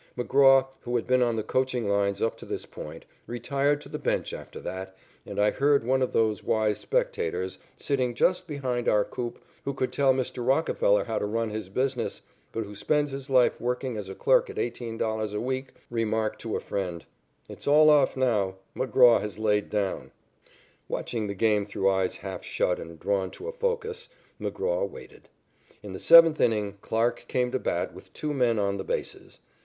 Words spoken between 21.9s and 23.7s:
eyes half shut and drawn to a